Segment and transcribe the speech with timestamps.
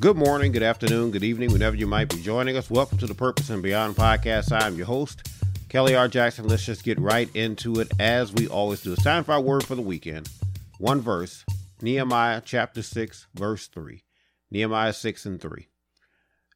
[0.00, 2.70] Good morning, good afternoon, good evening, whenever you might be joining us.
[2.70, 4.50] Welcome to the Purpose and Beyond podcast.
[4.50, 5.28] I'm your host,
[5.68, 6.08] Kelly R.
[6.08, 6.48] Jackson.
[6.48, 8.94] Let's just get right into it as we always do.
[8.94, 10.30] It's time for our word for the weekend.
[10.78, 11.44] One verse,
[11.82, 14.02] Nehemiah chapter 6, verse 3.
[14.50, 15.68] Nehemiah 6 and 3.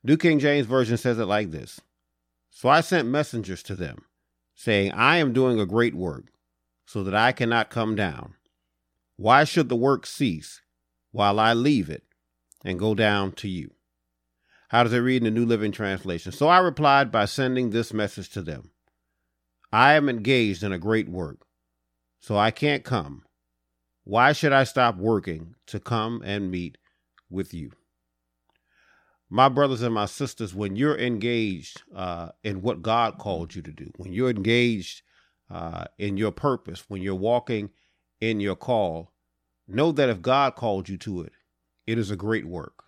[0.02, 1.83] New King James Version says it like this
[2.48, 4.06] So I sent messengers to them,
[4.55, 6.33] saying, I am doing a great work,
[6.87, 8.37] so that I cannot come down.
[9.16, 10.62] Why should the work cease
[11.12, 12.05] while I leave it
[12.64, 13.70] and go down to you?
[14.68, 16.32] How does it read in the New Living Translation?
[16.32, 18.70] So I replied by sending this message to them
[19.73, 21.46] I am engaged in a great work,
[22.20, 23.24] so I can't come.
[24.04, 26.78] Why should I stop working to come and meet
[27.30, 27.73] with you?
[29.30, 33.73] My brothers and my sisters, when you're engaged uh, in what God called you to
[33.73, 35.02] do, when you're engaged
[35.51, 37.71] uh, in your purpose, when you're walking
[38.21, 39.12] in your call,
[39.66, 41.32] know that if God called you to it,
[41.87, 42.85] it is a great work.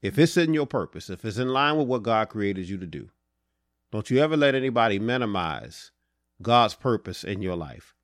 [0.00, 0.22] If mm-hmm.
[0.22, 3.10] it's in your purpose, if it's in line with what God created you to do,
[3.90, 5.90] don't you ever let anybody minimize
[6.40, 7.94] God's purpose in your life.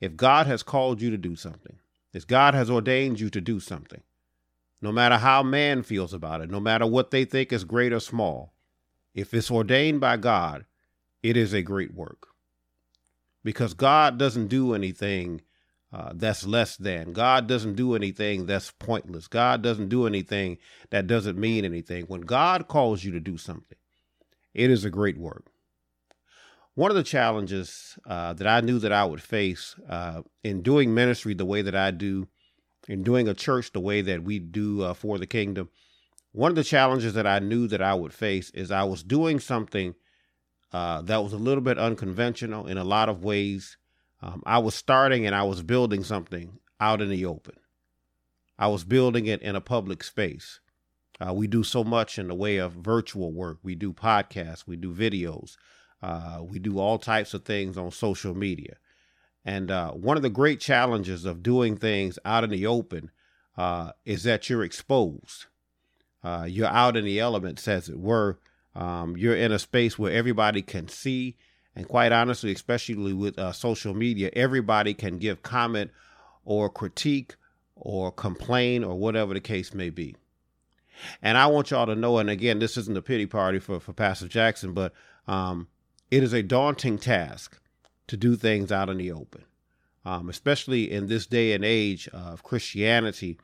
[0.00, 1.78] If God has called you to do something,
[2.12, 4.02] if God has ordained you to do something,
[4.80, 8.00] no matter how man feels about it, no matter what they think is great or
[8.00, 8.52] small,
[9.14, 10.66] if it's ordained by God,
[11.22, 12.28] it is a great work.
[13.42, 15.40] Because God doesn't do anything
[15.96, 17.14] uh, that's less than.
[17.14, 19.28] God doesn't do anything that's pointless.
[19.28, 20.58] God doesn't do anything
[20.90, 22.04] that doesn't mean anything.
[22.04, 23.78] When God calls you to do something,
[24.52, 25.46] it is a great work.
[26.74, 30.92] One of the challenges uh, that I knew that I would face uh, in doing
[30.92, 32.28] ministry the way that I do,
[32.86, 35.70] in doing a church the way that we do uh, for the kingdom,
[36.32, 39.40] one of the challenges that I knew that I would face is I was doing
[39.40, 39.94] something
[40.74, 43.78] uh, that was a little bit unconventional in a lot of ways.
[44.26, 47.54] Um, I was starting and I was building something out in the open.
[48.58, 50.58] I was building it in a public space.
[51.20, 53.58] Uh, we do so much in the way of virtual work.
[53.62, 55.56] We do podcasts, we do videos,
[56.02, 58.76] uh, we do all types of things on social media.
[59.44, 63.12] And uh, one of the great challenges of doing things out in the open
[63.56, 65.46] uh, is that you're exposed.
[66.24, 68.40] Uh, you're out in the elements, as it were.
[68.74, 71.36] Um, you're in a space where everybody can see.
[71.76, 75.90] And quite honestly, especially with uh, social media, everybody can give comment
[76.46, 77.36] or critique
[77.76, 80.16] or complain or whatever the case may be.
[81.20, 83.92] And I want y'all to know, and again, this isn't a pity party for, for
[83.92, 84.94] Pastor Jackson, but
[85.28, 85.68] um,
[86.10, 87.60] it is a daunting task
[88.06, 89.44] to do things out in the open,
[90.06, 93.38] um, especially in this day and age of Christianity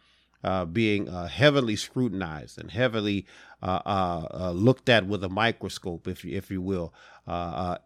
[0.45, 3.27] uh, being uh, heavily scrutinized and heavily
[3.63, 6.93] uh, uh, looked at with a microscope, if you, if you will,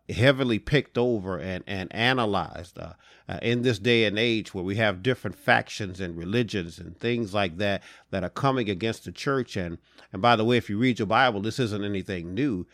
[0.08, 2.78] heavily picked over and and analyzed.
[3.42, 7.58] in this day and age, where we have different factions and religions and things like
[7.58, 9.76] that that are coming against the church, and
[10.12, 12.66] and by the way, if you read your Bible, this isn't anything new.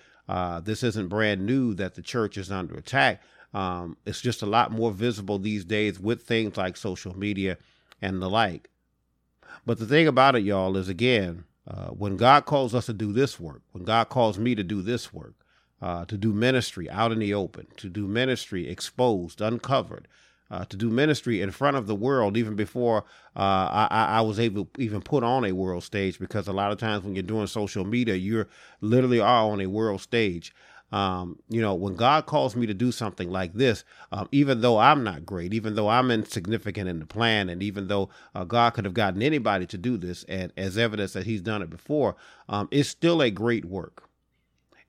[0.62, 3.20] this isn't brand new that the church is under attack.
[3.54, 7.58] Um, it's just a lot more visible these days with things like social media
[8.00, 8.70] and the like.
[9.66, 13.12] But the thing about it, y'all, is again, uh, when God calls us to do
[13.12, 15.34] this work, when God calls me to do this work,
[15.80, 20.08] uh, to do ministry out in the open, to do ministry exposed, uncovered,
[20.50, 23.04] uh, to do ministry in front of the world, even before
[23.34, 26.78] uh, I, I, was able even put on a world stage, because a lot of
[26.78, 28.48] times when you're doing social media, you're
[28.80, 30.54] literally are on a world stage.
[30.92, 33.82] Um, you know, when God calls me to do something like this,
[34.12, 37.88] um, even though I'm not great, even though I'm insignificant in the plan, and even
[37.88, 41.40] though uh, God could have gotten anybody to do this, and as evidence that He's
[41.40, 42.16] done it before,
[42.48, 44.04] um, it's still a great work.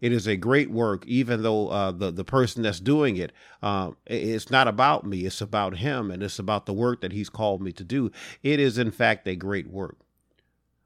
[0.01, 3.31] It is a great work, even though uh, the the person that's doing it,
[3.61, 5.19] um, it's not about me.
[5.25, 8.11] It's about Him, and it's about the work that He's called me to do.
[8.43, 9.95] It is, in fact, a great work.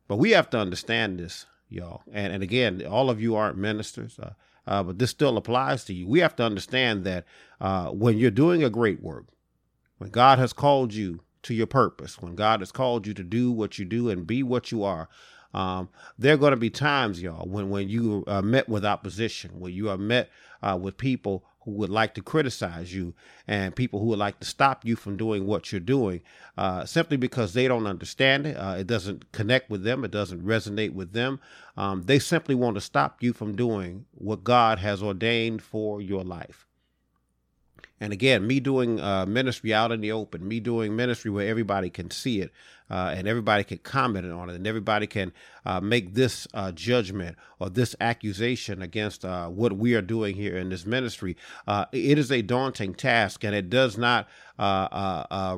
[0.07, 2.03] But we have to understand this, y'all.
[2.11, 4.19] And and again, all of you aren't ministers.
[4.19, 4.33] Uh,
[4.67, 6.07] uh, but this still applies to you.
[6.07, 7.25] We have to understand that
[7.59, 9.25] uh, when you're doing a great work,
[9.97, 13.51] when God has called you to your purpose, when God has called you to do
[13.51, 15.09] what you do and be what you are,
[15.53, 19.59] um, there are going to be times, y'all, when when you are met with opposition,
[19.59, 20.29] when you are met
[20.61, 23.13] uh, with people who would like to criticize you
[23.45, 26.21] and people who would like to stop you from doing what you're doing
[26.57, 28.55] uh, simply because they don't understand it.
[28.55, 31.41] Uh, it doesn't connect with them, it doesn't resonate with them.
[31.75, 36.23] Um, they simply want to stop you from doing what God has ordained for your
[36.23, 36.66] life.
[37.99, 41.89] And again, me doing uh, ministry out in the open, me doing ministry where everybody
[41.89, 42.51] can see it
[42.89, 45.33] uh, and everybody can comment on it and everybody can
[45.65, 50.55] uh, make this uh, judgment or this accusation against uh, what we are doing here
[50.57, 51.35] in this ministry.
[51.67, 54.27] Uh, it is a daunting task and it does not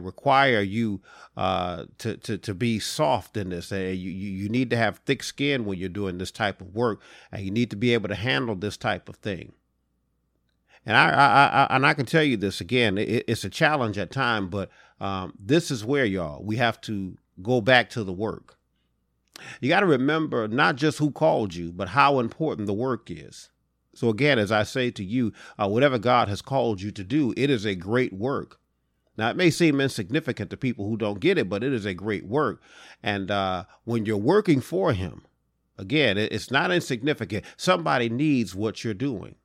[0.02, 1.02] require you
[1.36, 3.72] to, to, to be soft in this.
[3.72, 7.02] you, you need to have thick skin when you're doing this type of work
[7.32, 9.52] and you need to be able to handle this type of thing.
[10.86, 13.98] And I, I, I, and I can tell you this again, it, it's a challenge
[13.98, 18.14] at time, but um, this is where y'all we have to go back to the
[18.14, 18.58] work.
[19.62, 23.50] You got to remember not just who called you, but how important the work is.
[23.96, 27.34] So again, as I say to you, uh, whatever God has called you to do,
[27.36, 28.60] it is a great work.
[29.18, 31.94] Now, it may seem insignificant to people who don't get it, but it is a
[31.94, 32.62] great work.
[33.04, 35.26] And uh, when you're working for Him,
[35.78, 37.44] again, it's not insignificant.
[37.58, 39.36] Somebody needs what you're doing.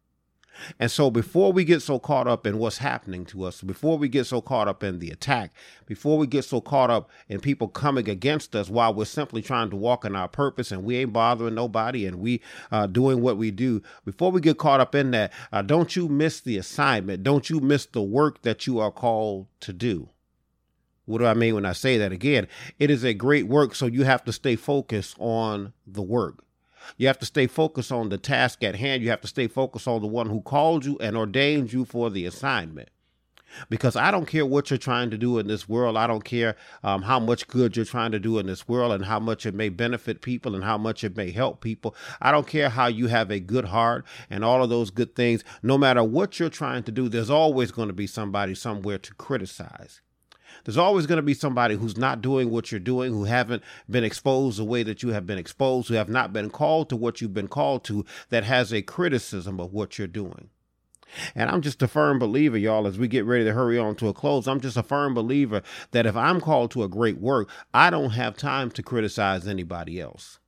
[0.78, 4.08] And so before we get so caught up in what's happening to us, before we
[4.08, 5.52] get so caught up in the attack,
[5.86, 9.70] before we get so caught up in people coming against us while we're simply trying
[9.70, 12.40] to walk in our purpose and we ain't bothering nobody and we
[12.70, 16.08] uh, doing what we do, before we get caught up in that, uh, don't you
[16.08, 17.22] miss the assignment.
[17.22, 20.08] Don't you miss the work that you are called to do.
[21.06, 22.48] What do I mean when I say that again?
[22.78, 26.44] It is a great work, so you have to stay focused on the work.
[26.96, 29.02] You have to stay focused on the task at hand.
[29.02, 32.10] You have to stay focused on the one who called you and ordained you for
[32.10, 32.88] the assignment.
[33.68, 35.96] Because I don't care what you're trying to do in this world.
[35.96, 39.04] I don't care um, how much good you're trying to do in this world and
[39.04, 41.94] how much it may benefit people and how much it may help people.
[42.20, 45.44] I don't care how you have a good heart and all of those good things.
[45.62, 49.14] No matter what you're trying to do, there's always going to be somebody somewhere to
[49.14, 50.00] criticize.
[50.64, 54.04] There's always going to be somebody who's not doing what you're doing, who haven't been
[54.04, 57.20] exposed the way that you have been exposed, who have not been called to what
[57.20, 60.50] you've been called to, that has a criticism of what you're doing.
[61.34, 64.08] And I'm just a firm believer, y'all, as we get ready to hurry on to
[64.08, 64.48] a close.
[64.48, 65.62] I'm just a firm believer
[65.92, 70.00] that if I'm called to a great work, I don't have time to criticize anybody
[70.00, 70.38] else.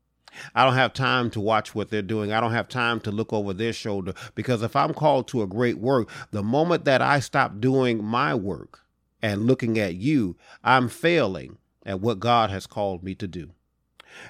[0.54, 2.32] I don't have time to watch what they're doing.
[2.32, 5.46] I don't have time to look over their shoulder because if I'm called to a
[5.46, 8.80] great work, the moment that I stop doing my work,
[9.22, 13.50] and looking at you, I'm failing at what God has called me to do.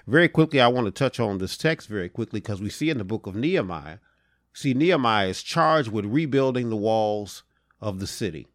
[0.06, 2.98] Very quickly, I want to touch on this text very quickly because we see in
[2.98, 3.98] the book of Nehemiah,
[4.52, 7.42] see, Nehemiah is charged with rebuilding the walls
[7.80, 8.48] of the city.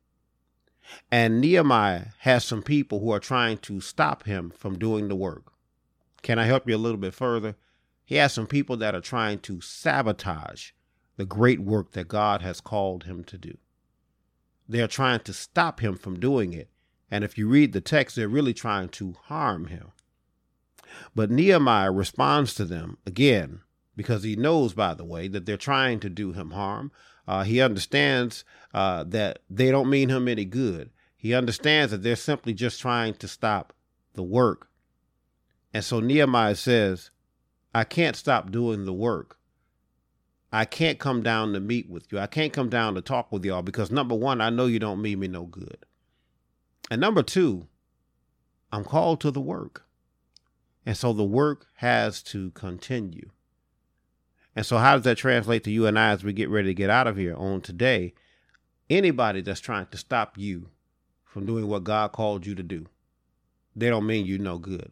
[1.12, 5.54] And Nehemiah has some people who are trying to stop him from doing the work.
[6.22, 7.56] Can I help you a little bit further?
[8.04, 10.72] He has some people that are trying to sabotage
[11.16, 13.58] the great work that God has called him to do.
[14.72, 16.70] They're trying to stop him from doing it.
[17.10, 19.92] And if you read the text, they're really trying to harm him.
[21.14, 23.62] But Nehemiah responds to them again
[23.98, 26.94] because he knows, by the way, that they're trying to do him harm.
[27.28, 30.90] Uh, he understands uh, that they don't mean him any good.
[31.18, 33.74] He understands that they're simply just trying to stop
[34.14, 34.70] the work.
[35.74, 37.12] And so Nehemiah says,
[37.76, 39.38] I can't stop doing the work.
[40.52, 42.20] I can't come down to meet with you.
[42.20, 45.02] I can't come down to talk with y'all because number one, I know you don't
[45.02, 45.86] mean me no good.
[46.90, 47.68] And number two,
[48.72, 49.86] I'm called to the work.
[50.86, 53.30] And so the work has to continue.
[54.56, 56.74] And so, how does that translate to you and I as we get ready to
[56.74, 58.14] get out of here on today?
[58.90, 60.70] Anybody that's trying to stop you
[61.24, 62.88] from doing what God called you to do,
[63.74, 64.92] they don't mean you no good.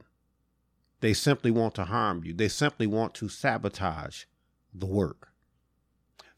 [1.02, 4.24] They simply want to harm you, they simply want to sabotage
[4.74, 5.29] the work.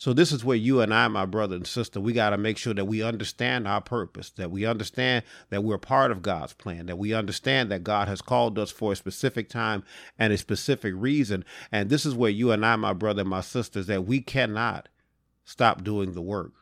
[0.02, 2.58] So this is where you and I, my brother and sister, we got to make
[2.58, 6.88] sure that we understand our purpose, that we understand that we're part of God's plan,
[6.88, 9.84] that we understand that God has called us for a specific time
[10.18, 11.46] and a specific reason.
[11.72, 14.90] And this is where you and I, my brother and my sisters, that we cannot
[15.46, 16.61] stop doing the work.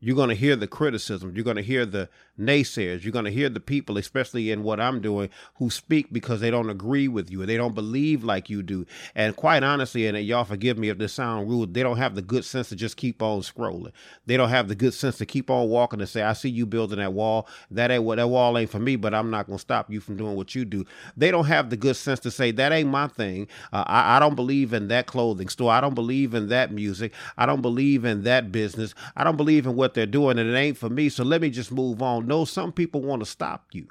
[0.00, 1.32] You're going to hear the criticism.
[1.34, 3.02] You're going to hear the naysayers.
[3.02, 6.50] You're going to hear the people, especially in what I'm doing, who speak because they
[6.50, 8.84] don't agree with you or they don't believe like you do.
[9.14, 12.22] And quite honestly, and y'all forgive me if this sound rude, they don't have the
[12.22, 13.92] good sense to just keep on scrolling.
[14.26, 16.66] They don't have the good sense to keep on walking and say, I see you
[16.66, 17.48] building that wall.
[17.70, 20.00] That ain't what that wall ain't for me, but I'm not going to stop you
[20.00, 20.84] from doing what you do.
[21.16, 23.48] They don't have the good sense to say, that ain't my thing.
[23.72, 25.72] Uh, I, I don't believe in that clothing store.
[25.72, 27.12] I don't believe in that music.
[27.38, 28.94] I don't believe in that business.
[29.16, 31.08] I don't believe in what what they're doing and it ain't for me.
[31.08, 32.26] So let me just move on.
[32.26, 33.86] No, some people want to stop you.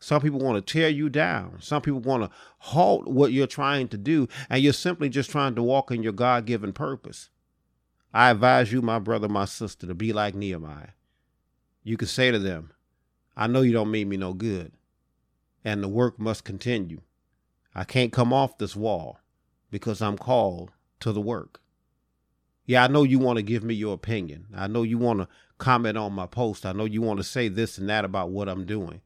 [0.00, 1.58] Some people want to tear you down.
[1.60, 5.54] Some people want to halt what you're trying to do, and you're simply just trying
[5.54, 7.28] to walk in your God given purpose.
[8.12, 10.94] I advise you, my brother, my sister, to be like Nehemiah.
[11.84, 12.72] You can say to them,
[13.36, 14.72] I know you don't mean me no good,
[15.64, 17.02] and the work must continue.
[17.74, 19.20] I can't come off this wall
[19.70, 21.60] because I'm called to the work.
[22.70, 24.46] Yeah, I know you want to give me your opinion.
[24.54, 26.64] I know you want to comment on my post.
[26.64, 29.00] I know you want to say this and that about what I'm doing.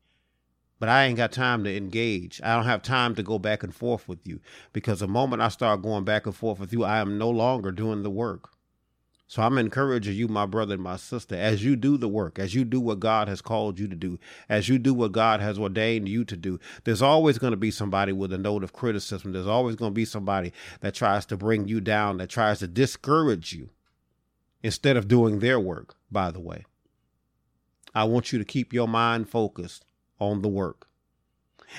[0.78, 2.42] But I ain't got time to engage.
[2.44, 4.40] I don't have time to go back and forth with you
[4.74, 7.72] because the moment I start going back and forth with you, I am no longer
[7.72, 8.50] doing the work.
[9.26, 12.54] So I'm encouraging you, my brother and my sister, as you do the work, as
[12.54, 15.58] you do what God has called you to do, as you do what God has
[15.58, 19.32] ordained you to do, there's always going to be somebody with a note of criticism.
[19.32, 22.68] There's always going to be somebody that tries to bring you down, that tries to
[22.68, 23.70] discourage you
[24.62, 26.64] instead of doing their work, by the way.
[27.94, 29.86] I want you to keep your mind focused
[30.20, 30.86] on the work.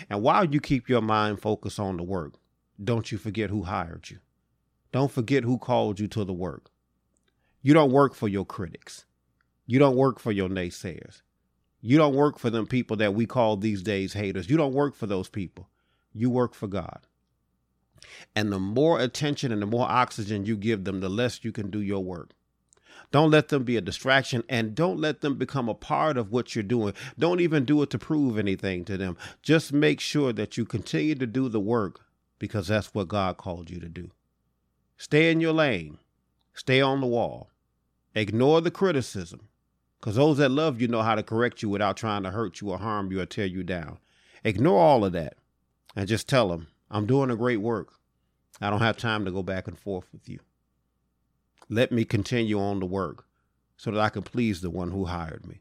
[0.10, 2.34] And while you keep your mind focused on the work,
[2.84, 4.20] don't you forget who hired you.
[4.92, 6.72] Don't forget who called you to the work.
[7.65, 9.05] You don't work for your critics.
[9.65, 11.24] You don't work for your naysayers.
[11.81, 14.51] You don't work for them people that we call these days haters.
[14.51, 15.67] You don't work for those people.
[16.13, 17.07] You work for God.
[18.36, 21.72] And the more attention and the more oxygen you give them, the less you can
[21.72, 22.34] do your work.
[23.10, 26.53] Don't let them be a distraction and don't let them become a part of what
[26.53, 26.93] you're doing.
[27.17, 29.17] Don't even do it to prove anything to them.
[29.41, 32.01] Just make sure that you continue to do the work
[32.38, 34.12] because that's what God called you to do.
[35.00, 35.98] Stay in your lane,
[36.53, 37.50] stay on the wall.
[38.15, 39.50] Ignore the criticism,
[40.00, 42.69] because those that love you know how to correct you without trying to hurt you
[42.69, 43.98] or harm you or tear you down.
[44.45, 45.36] Ignore all of that
[45.95, 47.95] and just tell them, I'm doing a great work.
[48.62, 50.39] I don't have time to go back and forth with you.
[51.67, 53.25] Let me continue on the work
[53.75, 55.60] so that I can please the one who hired me.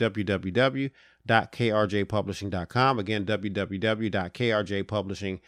[1.27, 2.99] www.krjpublishing.com.
[2.99, 5.39] Again, www.krjpublishing.com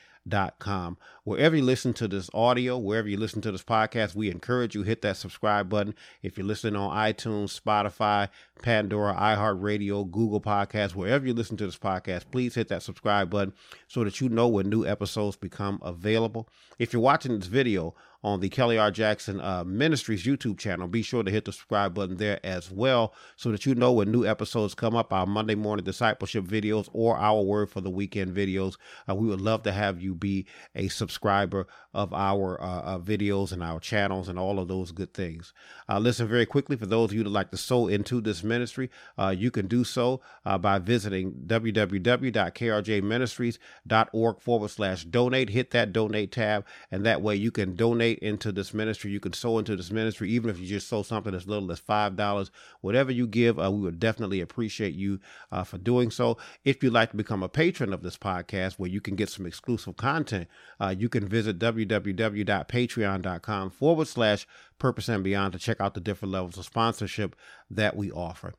[0.59, 0.97] com.
[1.23, 4.83] Wherever you listen to this audio, wherever you listen to this podcast, we encourage you
[4.83, 5.93] hit that subscribe button.
[6.23, 8.29] If you're listening on iTunes, Spotify,
[8.61, 13.53] Pandora, iHeartRadio, Google Podcasts, wherever you listen to this podcast, please hit that subscribe button
[13.87, 16.49] so that you know when new episodes become available.
[16.79, 17.93] If you're watching this video
[18.25, 18.89] on the Kelly R.
[18.89, 20.87] Jackson uh, Ministries YouTube channel.
[20.87, 24.11] Be sure to hit the subscribe button there as well so that you know when
[24.11, 28.35] new episodes come up, our Monday morning discipleship videos or our word for the weekend
[28.35, 28.77] videos.
[29.07, 33.51] Uh, we would love to have you be a subscriber of our uh, uh videos
[33.51, 35.53] and our channels and all of those good things.
[35.87, 38.89] Uh, listen very quickly for those of you that like to sow into this ministry,
[39.19, 40.19] uh, you can do so
[40.61, 45.49] by visiting www.krjministries.org forward slash donate.
[45.49, 49.11] Hit that donate tab, and that way you can donate into this ministry.
[49.11, 51.79] You can sow into this ministry, even if you just sow something as little as
[51.79, 52.49] $5.
[52.81, 55.19] Whatever you give, uh, we would definitely appreciate you
[55.51, 56.37] uh, for doing so.
[56.63, 59.45] If you'd like to become a patron of this podcast, where you can get some
[59.45, 60.47] exclusive content,
[60.79, 64.47] uh, you can visit www.patreon.com forward slash
[64.79, 67.35] purpose and beyond to check out the different levels of sponsorship
[67.69, 68.55] that we offer.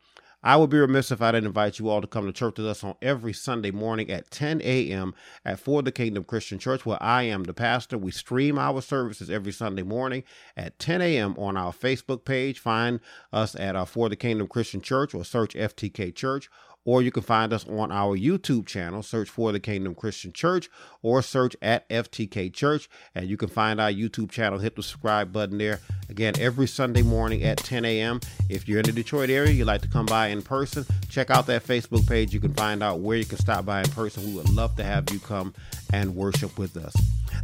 [0.46, 2.68] I would be remiss if I didn't invite you all to come to church with
[2.68, 5.12] us on every Sunday morning at 10 a.m.
[5.44, 7.98] at For the Kingdom Christian Church, where I am the pastor.
[7.98, 10.22] We stream our services every Sunday morning
[10.56, 11.34] at 10 a.m.
[11.36, 12.60] on our Facebook page.
[12.60, 13.00] Find
[13.32, 16.48] us at our uh, For the Kingdom Christian Church or search FTK Church
[16.86, 19.02] or you can find us on our YouTube channel.
[19.02, 20.70] Search for the Kingdom Christian Church
[21.02, 24.58] or search at FTK Church, and you can find our YouTube channel.
[24.58, 25.80] Hit the subscribe button there.
[26.08, 28.20] Again, every Sunday morning at 10 a.m.
[28.48, 31.46] If you're in the Detroit area, you'd like to come by in person, check out
[31.46, 32.32] that Facebook page.
[32.32, 34.24] You can find out where you can stop by in person.
[34.24, 35.52] We would love to have you come
[35.92, 36.94] and worship with us.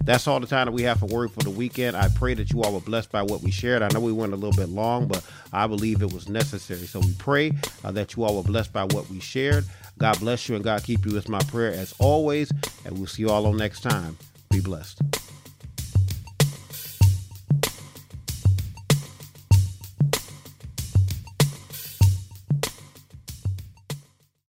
[0.04, 1.96] That's all the time that we have for Word for the weekend.
[1.96, 3.82] I pray that you all were blessed by what we shared.
[3.82, 6.86] I know we went a little bit long, but I believe it was necessary.
[6.86, 7.52] So we pray
[7.84, 9.64] uh, that you all were blessed by what we shared.
[9.98, 12.50] God bless you and God keep you is my prayer as always.
[12.84, 14.16] And we'll see you all on next time.
[14.50, 15.11] Be blessed.